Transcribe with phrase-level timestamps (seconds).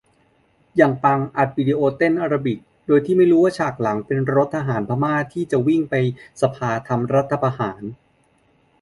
[0.77, 5.95] อย่างปัง อัดวิดีโอเต้นแอโรบิค โดยไม่รู้ตัวว่าฉากหลังเป็นรถทหารพม่าที่จะวิ่งไป
[6.41, 7.81] สภาทำรัฐประหาร